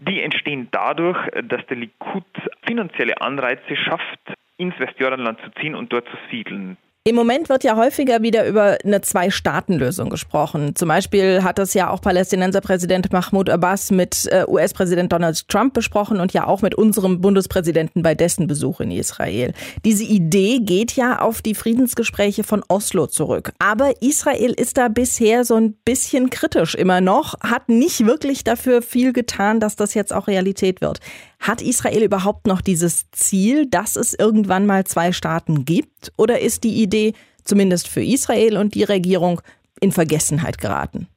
[0.00, 2.24] Die entstehen dadurch, dass der Likud
[2.66, 4.20] finanzielle Anreize schafft,
[4.56, 6.78] ins Westjordanland zu ziehen und dort zu siedeln.
[7.04, 10.76] Im Moment wird ja häufiger wieder über eine Zwei-Staaten-Lösung gesprochen.
[10.76, 15.72] Zum Beispiel hat das ja auch Palästinenser Präsident Mahmoud Abbas mit äh, US-Präsident Donald Trump
[15.72, 19.54] besprochen und ja auch mit unserem Bundespräsidenten bei dessen Besuch in Israel.
[19.82, 23.52] Diese Idee geht ja auf die Friedensgespräche von Oslo zurück.
[23.58, 28.82] Aber Israel ist da bisher so ein bisschen kritisch immer noch, hat nicht wirklich dafür
[28.82, 31.00] viel getan, dass das jetzt auch Realität wird.
[31.40, 36.12] Hat Israel überhaupt noch dieses Ziel, dass es irgendwann mal zwei Staaten gibt?
[36.18, 39.40] Oder ist die Idee, zumindest für Israel und die Regierung,
[39.80, 41.08] in Vergessenheit geraten?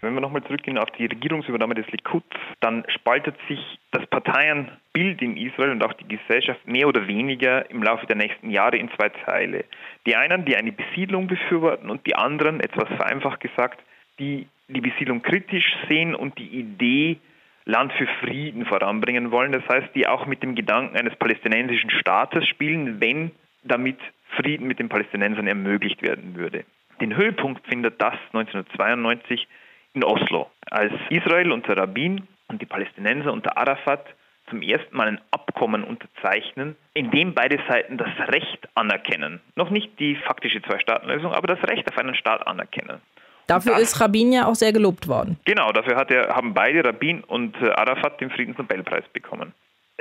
[0.00, 2.24] Wenn wir nochmal zurückgehen auf die Regierungsübernahme des Likud,
[2.60, 3.58] dann spaltet sich
[3.92, 8.50] das Parteienbild in Israel und auch die Gesellschaft mehr oder weniger im Laufe der nächsten
[8.50, 9.64] Jahre in zwei Teile.
[10.06, 13.80] Die einen, die eine Besiedlung befürworten und die anderen, etwas vereinfacht gesagt,
[14.18, 17.18] die die Besiedlung kritisch sehen und die Idee
[17.64, 19.52] Land für Frieden voranbringen wollen.
[19.52, 23.30] Das heißt, die auch mit dem Gedanken eines palästinensischen Staates spielen, wenn
[23.62, 23.98] damit
[24.36, 26.64] Frieden mit den Palästinensern ermöglicht werden würde.
[27.00, 29.46] Den Höhepunkt findet das 1992
[29.94, 34.06] in Oslo, als Israel unter Rabin und die Palästinenser unter Arafat
[34.48, 39.40] zum ersten Mal ein Abkommen unterzeichnen, in dem beide Seiten das Recht anerkennen.
[39.56, 43.00] Noch nicht die faktische Zwei-Staaten-Lösung, aber das Recht auf einen Staat anerkennen.
[43.46, 45.38] Dafür ist Rabin ja auch sehr gelobt worden.
[45.44, 49.52] Genau, dafür hat er, haben beide, Rabin und äh, Arafat, den Friedensnobelpreis bekommen.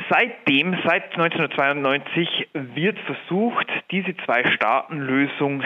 [0.10, 5.64] Seitdem, seit 1992, wird versucht, diese Zwei-Staaten-Lösung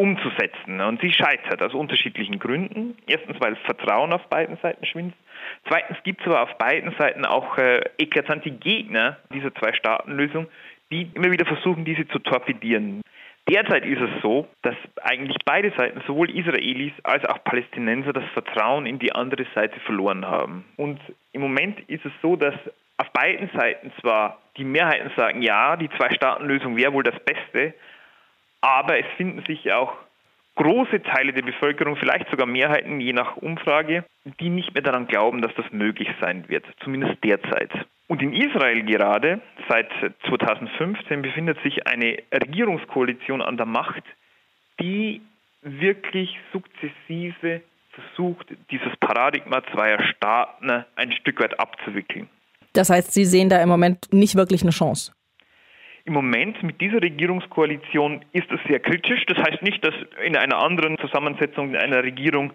[0.00, 0.80] umzusetzen.
[0.80, 2.96] Und sie scheitert aus unterschiedlichen Gründen.
[3.06, 5.16] Erstens, weil Vertrauen auf beiden Seiten schwindet.
[5.68, 10.46] Zweitens gibt es aber auf beiden Seiten auch äh, eklatante Gegner dieser Zwei-Staaten-Lösung,
[10.90, 13.02] die immer wieder versuchen, diese zu torpedieren.
[13.48, 18.86] Derzeit ist es so, dass eigentlich beide Seiten, sowohl Israelis als auch Palästinenser, das Vertrauen
[18.86, 20.64] in die andere Seite verloren haben.
[20.76, 21.00] Und
[21.32, 22.54] im Moment ist es so, dass
[22.98, 27.74] auf beiden Seiten zwar die Mehrheiten sagen, ja, die Zwei-Staaten-Lösung wäre wohl das Beste,
[28.60, 29.94] aber es finden sich auch
[30.56, 34.04] große Teile der Bevölkerung, vielleicht sogar Mehrheiten, je nach Umfrage,
[34.40, 37.70] die nicht mehr daran glauben, dass das möglich sein wird, zumindest derzeit.
[38.10, 39.88] Und in Israel gerade, seit
[40.28, 44.02] 2015, befindet sich eine Regierungskoalition an der Macht,
[44.80, 45.20] die
[45.62, 47.60] wirklich sukzessive
[47.92, 52.28] versucht, dieses Paradigma zweier Staaten ein Stück weit abzuwickeln.
[52.72, 55.12] Das heißt, Sie sehen da im Moment nicht wirklich eine Chance?
[56.04, 59.24] Im Moment mit dieser Regierungskoalition ist es sehr kritisch.
[59.26, 59.94] Das heißt nicht, dass
[60.26, 62.54] in einer anderen Zusammensetzung einer Regierung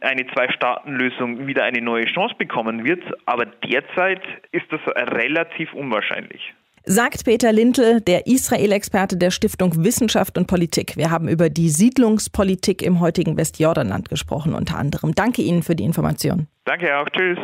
[0.00, 6.52] eine Zwei-Staaten-Lösung wieder eine neue Chance bekommen wird, aber derzeit ist das relativ unwahrscheinlich.
[6.86, 10.98] Sagt Peter Lintel, der Israel-Experte der Stiftung Wissenschaft und Politik.
[10.98, 15.14] Wir haben über die Siedlungspolitik im heutigen Westjordanland gesprochen, unter anderem.
[15.14, 16.46] Danke Ihnen für die Information.
[16.66, 17.08] Danke auch.
[17.08, 17.38] Tschüss.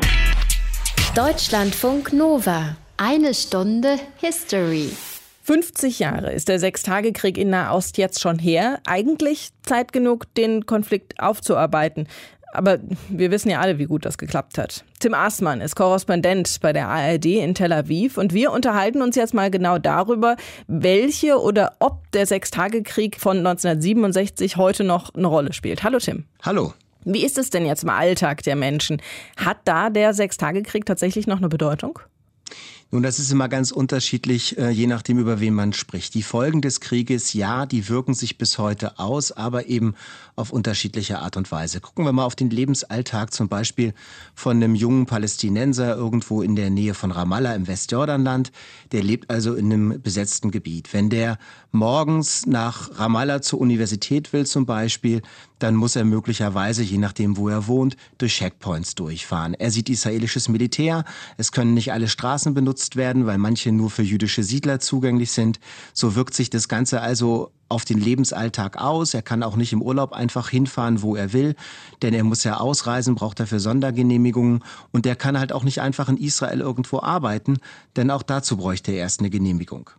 [1.16, 2.76] Deutschlandfunk Nova.
[2.98, 4.90] Eine Stunde History.
[5.44, 8.80] 50 Jahre ist der Sechstagekrieg in Nahost jetzt schon her.
[8.86, 12.08] Eigentlich Zeit genug, den Konflikt aufzuarbeiten.
[12.52, 14.84] Aber wir wissen ja alle, wie gut das geklappt hat.
[14.98, 19.34] Tim Aßmann ist Korrespondent bei der ARD in Tel Aviv und wir unterhalten uns jetzt
[19.34, 20.36] mal genau darüber,
[20.66, 25.82] welche oder ob der Sechstagekrieg von 1967 heute noch eine Rolle spielt.
[25.84, 26.24] Hallo Tim.
[26.42, 26.74] Hallo.
[27.04, 29.00] Wie ist es denn jetzt im Alltag der Menschen?
[29.36, 32.00] Hat da der Sechstagekrieg tatsächlich noch eine Bedeutung?
[32.92, 36.12] Nun, das ist immer ganz unterschiedlich, äh, je nachdem, über wen man spricht.
[36.14, 39.94] Die Folgen des Krieges, ja, die wirken sich bis heute aus, aber eben
[40.34, 41.80] auf unterschiedliche Art und Weise.
[41.80, 43.94] Gucken wir mal auf den Lebensalltag zum Beispiel
[44.34, 48.50] von einem jungen Palästinenser irgendwo in der Nähe von Ramallah im Westjordanland.
[48.90, 50.92] Der lebt also in einem besetzten Gebiet.
[50.92, 51.38] Wenn der
[51.72, 55.22] morgens nach Ramallah zur Universität will zum Beispiel,
[55.58, 59.54] dann muss er möglicherweise, je nachdem wo er wohnt, durch Checkpoints durchfahren.
[59.54, 61.04] Er sieht israelisches Militär,
[61.36, 65.60] es können nicht alle Straßen benutzt werden, weil manche nur für jüdische Siedler zugänglich sind.
[65.92, 69.14] So wirkt sich das Ganze also auf den Lebensalltag aus.
[69.14, 71.54] Er kann auch nicht im Urlaub einfach hinfahren, wo er will,
[72.02, 76.08] denn er muss ja ausreisen, braucht dafür Sondergenehmigungen und er kann halt auch nicht einfach
[76.08, 77.58] in Israel irgendwo arbeiten,
[77.96, 79.90] denn auch dazu bräuchte er erst eine Genehmigung.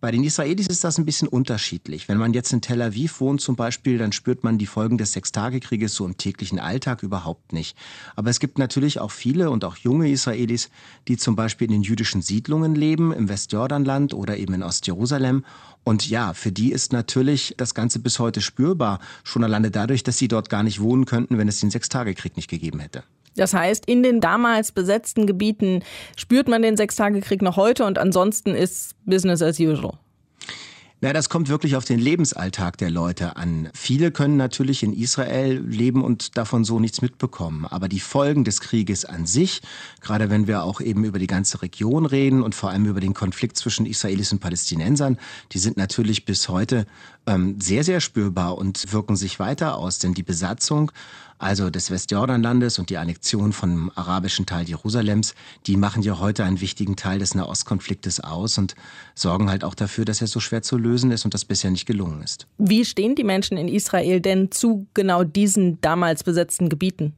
[0.00, 2.08] Bei den Israelis ist das ein bisschen unterschiedlich.
[2.08, 5.12] Wenn man jetzt in Tel Aviv wohnt zum Beispiel, dann spürt man die Folgen des
[5.12, 7.76] Sechstagekrieges so im täglichen Alltag überhaupt nicht.
[8.14, 10.70] Aber es gibt natürlich auch viele und auch junge Israelis,
[11.08, 15.44] die zum Beispiel in den jüdischen Siedlungen leben, im Westjordanland oder eben in Ostjerusalem
[15.88, 20.18] und ja, für die ist natürlich das Ganze bis heute spürbar, schon alleine dadurch, dass
[20.18, 23.04] sie dort gar nicht wohnen könnten, wenn es den Sechstagekrieg nicht gegeben hätte.
[23.38, 25.84] Das heißt, in den damals besetzten Gebieten
[26.16, 29.98] spürt man den Sechstagekrieg noch heute und ansonsten ist Business as usual.
[31.00, 33.68] Na, das kommt wirklich auf den Lebensalltag der Leute an.
[33.72, 37.66] Viele können natürlich in Israel leben und davon so nichts mitbekommen.
[37.66, 39.62] Aber die Folgen des Krieges an sich,
[40.00, 43.14] gerade wenn wir auch eben über die ganze Region reden und vor allem über den
[43.14, 45.18] Konflikt zwischen Israelis und Palästinensern,
[45.52, 46.84] die sind natürlich bis heute
[47.28, 49.98] ähm, sehr, sehr spürbar und wirken sich weiter aus.
[49.98, 50.90] Denn die Besatzung
[51.38, 55.34] also des Westjordanlandes und die Annexion vom arabischen Teil Jerusalems,
[55.66, 58.74] die machen ja heute einen wichtigen Teil des Nahostkonfliktes aus und
[59.14, 61.86] sorgen halt auch dafür, dass er so schwer zu lösen ist und das bisher nicht
[61.86, 62.48] gelungen ist.
[62.58, 67.14] Wie stehen die Menschen in Israel denn zu genau diesen damals besetzten Gebieten?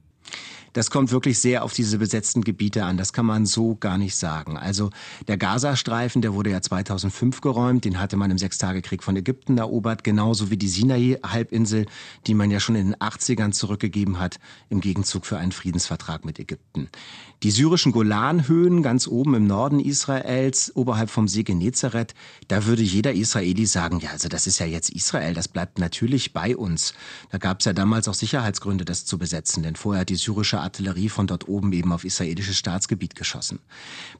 [0.73, 2.97] Das kommt wirklich sehr auf diese besetzten Gebiete an.
[2.97, 4.57] Das kann man so gar nicht sagen.
[4.57, 4.89] Also
[5.27, 7.85] der Gazastreifen, der wurde ja 2005 geräumt.
[7.85, 10.03] Den hatte man im Sechstagekrieg von Ägypten erobert.
[10.03, 11.85] Genauso wie die Sinai-Halbinsel,
[12.27, 16.39] die man ja schon in den 80ern zurückgegeben hat, im Gegenzug für einen Friedensvertrag mit
[16.39, 16.89] Ägypten.
[17.43, 22.13] Die syrischen Golanhöhen ganz oben im Norden Israels, oberhalb vom See Genezareth,
[22.47, 26.33] da würde jeder Israeli sagen, ja, also das ist ja jetzt Israel, das bleibt natürlich
[26.33, 26.93] bei uns.
[27.31, 30.60] Da gab es ja damals auch Sicherheitsgründe, das zu besetzen, denn vorher hat die syrische
[30.61, 33.59] Artillerie von dort oben eben auf israelisches Staatsgebiet geschossen.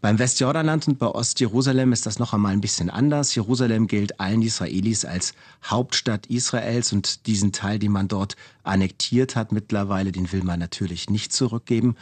[0.02, 3.34] Beim Westjordanland und bei Ostjerusalem ist das noch einmal ein bisschen anders.
[3.36, 9.52] Jerusalem gilt allen Israelis als Hauptstadt Israels und diesen Teil, den man dort annektiert hat
[9.52, 11.96] mittlerweile, den will man natürlich nicht zurückgeben.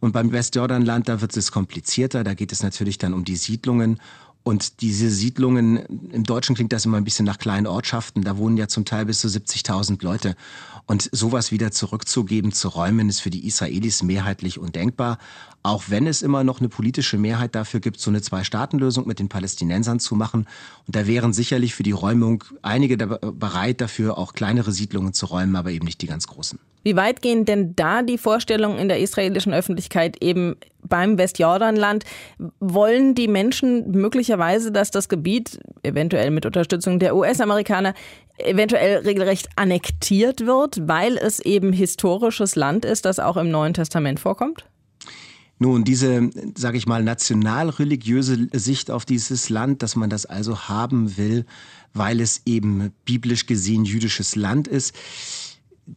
[0.00, 2.22] Und beim Westjordanland, da wird es komplizierter.
[2.22, 3.98] Da geht es natürlich dann um die Siedlungen
[4.48, 5.76] und diese Siedlungen,
[6.10, 9.04] im Deutschen klingt das immer ein bisschen nach kleinen Ortschaften, da wohnen ja zum Teil
[9.04, 10.36] bis zu 70.000 Leute.
[10.88, 15.18] Und sowas wieder zurückzugeben, zu räumen, ist für die Israelis mehrheitlich undenkbar.
[15.62, 19.28] Auch wenn es immer noch eine politische Mehrheit dafür gibt, so eine Zwei-Staaten-Lösung mit den
[19.28, 20.48] Palästinensern zu machen.
[20.86, 25.56] Und da wären sicherlich für die Räumung einige bereit dafür, auch kleinere Siedlungen zu räumen,
[25.56, 26.58] aber eben nicht die ganz großen.
[26.84, 32.04] Wie weit gehen denn da die Vorstellungen in der israelischen Öffentlichkeit eben beim Westjordanland?
[32.60, 37.92] Wollen die Menschen möglicherweise, dass das Gebiet, eventuell mit Unterstützung der US-Amerikaner,
[38.38, 44.20] eventuell regelrecht annektiert wird, weil es eben historisches Land ist, das auch im Neuen Testament
[44.20, 44.64] vorkommt?
[45.60, 51.16] Nun, diese, sage ich mal, national-religiöse Sicht auf dieses Land, dass man das also haben
[51.16, 51.46] will,
[51.94, 54.94] weil es eben biblisch gesehen jüdisches Land ist,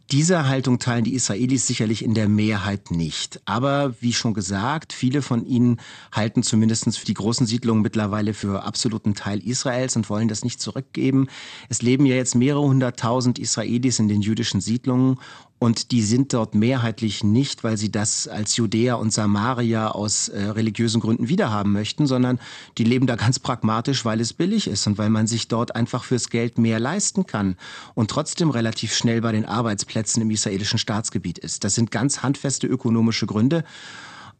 [0.10, 3.42] diese Haltung teilen die Israelis sicherlich in der Mehrheit nicht.
[3.46, 5.82] Aber wie schon gesagt, viele von ihnen
[6.14, 10.62] halten zumindest für die großen Siedlungen mittlerweile für absoluten Teil Israels und wollen das nicht
[10.62, 11.28] zurückgeben.
[11.68, 15.18] Es leben ja jetzt mehrere hunderttausend Israelis in den jüdischen Siedlungen
[15.63, 20.41] Und die sind dort mehrheitlich nicht, weil sie das als Judäer und Samaria aus äh,
[20.41, 22.39] religiösen Gründen wiederhaben möchten, sondern
[22.80, 26.04] die leben da ganz pragmatisch, weil es billig ist und weil man sich dort einfach
[26.04, 27.58] fürs Geld mehr leisten kann
[27.93, 31.63] und trotzdem relativ schnell bei den Arbeitsplätzen im israelischen Staatsgebiet ist.
[31.63, 33.63] Das sind ganz handfeste ökonomische Gründe.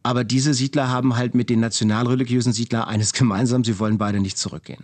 [0.02, 4.38] Aber diese Siedler haben halt mit den nationalreligiösen Siedlern eines gemeinsam, sie wollen beide nicht
[4.38, 4.82] zurückgehen.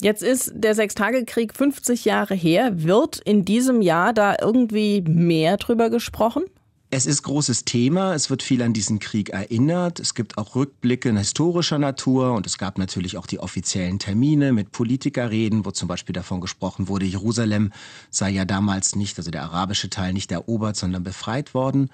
[0.00, 2.82] Jetzt ist der Sechstagekrieg 50 Jahre her.
[2.82, 6.44] Wird in diesem Jahr da irgendwie mehr drüber gesprochen?
[6.92, 11.16] Es ist großes Thema, es wird viel an diesen Krieg erinnert, es gibt auch Rückblicke
[11.16, 16.14] historischer Natur und es gab natürlich auch die offiziellen Termine mit Politikerreden, wo zum Beispiel
[16.14, 17.72] davon gesprochen wurde, Jerusalem
[18.10, 21.90] sei ja damals nicht, also der arabische Teil nicht erobert, sondern befreit worden.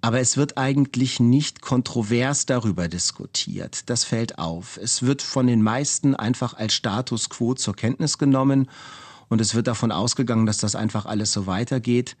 [0.00, 3.90] Aber es wird eigentlich nicht kontrovers darüber diskutiert.
[3.90, 4.78] Das fällt auf.
[4.80, 8.68] Es wird von den meisten einfach als Status quo zur Kenntnis genommen
[9.28, 12.16] und es wird davon ausgegangen, dass das einfach alles so weitergeht.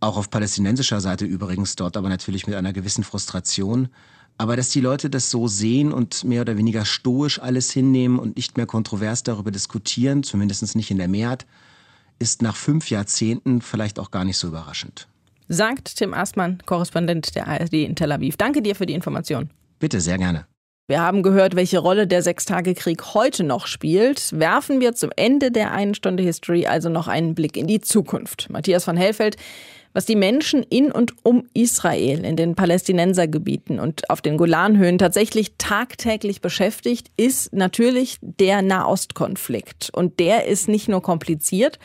[0.00, 3.88] Auch auf palästinensischer Seite übrigens dort, aber natürlich mit einer gewissen Frustration.
[4.36, 8.36] Aber dass die Leute das so sehen und mehr oder weniger stoisch alles hinnehmen und
[8.36, 11.46] nicht mehr kontrovers darüber diskutieren, zumindest nicht in der Mehrheit,
[12.18, 15.08] ist nach fünf Jahrzehnten vielleicht auch gar nicht so überraschend
[15.48, 18.36] sagt Tim Astmann, Korrespondent der ARD in Tel Aviv.
[18.36, 19.50] Danke dir für die Information.
[19.78, 20.46] Bitte, sehr gerne.
[20.86, 24.38] Wir haben gehört, welche Rolle der Sechstagekrieg heute noch spielt.
[24.38, 28.50] Werfen wir zum Ende der einen Stunde History also noch einen Blick in die Zukunft.
[28.50, 29.38] Matthias von Hellfeld,
[29.94, 35.52] was die Menschen in und um Israel, in den Palästinensergebieten und auf den Golanhöhen tatsächlich
[35.56, 39.88] tagtäglich beschäftigt, ist natürlich der Nahostkonflikt.
[39.94, 41.78] Und der ist nicht nur kompliziert,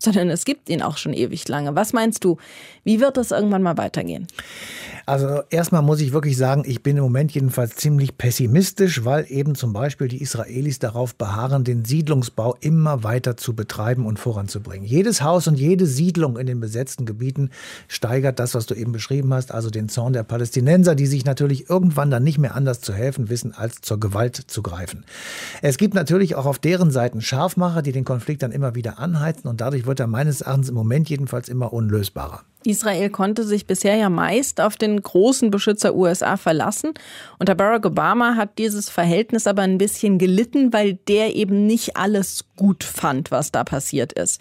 [0.00, 1.74] sondern es gibt ihn auch schon ewig lange.
[1.74, 2.38] Was meinst du,
[2.86, 4.28] wie wird das irgendwann mal weitergehen?
[5.06, 9.56] Also erstmal muss ich wirklich sagen, ich bin im Moment jedenfalls ziemlich pessimistisch, weil eben
[9.56, 14.86] zum Beispiel die Israelis darauf beharren, den Siedlungsbau immer weiter zu betreiben und voranzubringen.
[14.86, 17.50] Jedes Haus und jede Siedlung in den besetzten Gebieten
[17.88, 21.68] steigert das, was du eben beschrieben hast, also den Zorn der Palästinenser, die sich natürlich
[21.68, 25.04] irgendwann dann nicht mehr anders zu helfen wissen, als zur Gewalt zu greifen.
[25.60, 29.48] Es gibt natürlich auch auf deren Seiten Scharfmacher, die den Konflikt dann immer wieder anheizen
[29.48, 32.42] und dadurch wird er meines Erachtens im Moment jedenfalls immer unlösbarer.
[32.64, 36.92] Israel konnte sich bisher ja meist auf den großen Beschützer USA verlassen.
[37.38, 42.44] Unter Barack Obama hat dieses Verhältnis aber ein bisschen gelitten, weil der eben nicht alles
[42.56, 44.40] gut fand, was da passiert ist.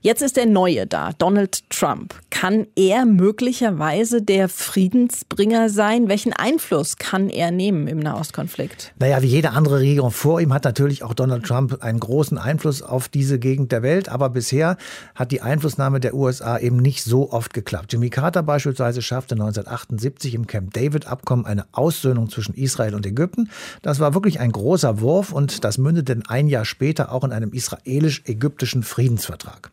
[0.00, 2.14] Jetzt ist der Neue da, Donald Trump.
[2.30, 6.06] Kann er möglicherweise der Friedensbringer sein?
[6.06, 8.92] Welchen Einfluss kann er nehmen im Nahostkonflikt?
[9.00, 12.80] Naja, wie jede andere Regierung vor ihm hat natürlich auch Donald Trump einen großen Einfluss
[12.80, 14.08] auf diese Gegend der Welt.
[14.08, 14.76] Aber bisher
[15.16, 17.92] hat die Einflussnahme der USA eben nicht so oft geklappt.
[17.92, 23.50] Jimmy Carter beispielsweise schaffte 1978 im Camp David-Abkommen eine Aussöhnung zwischen Israel und Ägypten.
[23.82, 27.52] Das war wirklich ein großer Wurf und das mündete ein Jahr später auch in einem
[27.52, 29.72] israelisch-ägyptischen Friedensvertrag.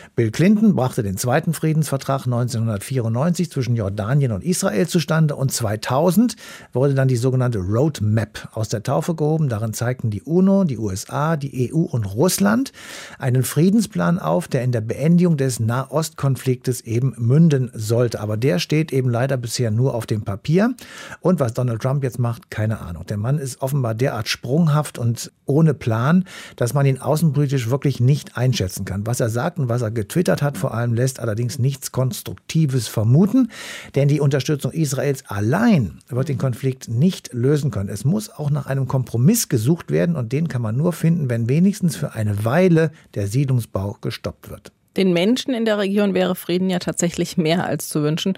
[0.13, 6.35] Bill Clinton brachte den zweiten Friedensvertrag 1994 zwischen Jordanien und Israel zustande und 2000
[6.73, 9.47] wurde dann die sogenannte Roadmap aus der Taufe gehoben.
[9.47, 12.73] Darin zeigten die UNO, die USA, die EU und Russland
[13.19, 18.19] einen Friedensplan auf, der in der Beendigung des Nahostkonfliktes eben münden sollte.
[18.19, 20.75] Aber der steht eben leider bisher nur auf dem Papier.
[21.21, 23.05] Und was Donald Trump jetzt macht, keine Ahnung.
[23.05, 26.25] Der Mann ist offenbar derart sprunghaft und ohne Plan,
[26.57, 29.07] dass man ihn außenpolitisch wirklich nicht einschätzen kann.
[29.07, 33.51] Was er sagt und was er getwittert hat, vor allem lässt allerdings nichts Konstruktives vermuten,
[33.93, 37.89] denn die Unterstützung Israels allein wird den Konflikt nicht lösen können.
[37.89, 41.47] Es muss auch nach einem Kompromiss gesucht werden und den kann man nur finden, wenn
[41.47, 44.71] wenigstens für eine Weile der Siedlungsbau gestoppt wird.
[44.97, 48.37] Den Menschen in der Region wäre Frieden ja tatsächlich mehr als zu wünschen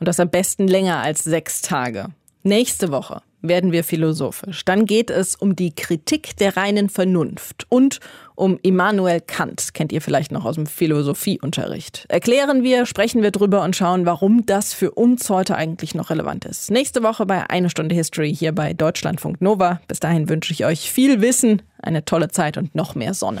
[0.00, 2.08] und das am besten länger als sechs Tage.
[2.46, 4.66] Nächste Woche werden wir philosophisch.
[4.66, 8.00] Dann geht es um die Kritik der reinen Vernunft und
[8.34, 12.04] um Immanuel Kant, kennt ihr vielleicht noch aus dem Philosophieunterricht.
[12.10, 16.44] Erklären wir, sprechen wir drüber und schauen, warum das für uns heute eigentlich noch relevant
[16.44, 16.70] ist.
[16.70, 19.80] Nächste Woche bei Eine Stunde History hier bei Deutschlandfunk Nova.
[19.88, 23.40] Bis dahin wünsche ich euch viel Wissen, eine tolle Zeit und noch mehr Sonne.